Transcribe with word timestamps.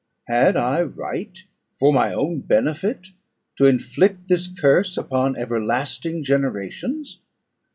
Had 0.27 0.57
I 0.57 0.81
right, 0.81 1.37
for 1.79 1.93
my 1.93 2.11
own 2.11 2.39
benefit, 2.39 3.11
to 3.57 3.65
inflict 3.67 4.29
this 4.29 4.47
curse 4.47 4.97
upon 4.97 5.35
everlasting 5.37 6.23
generations? 6.23 7.19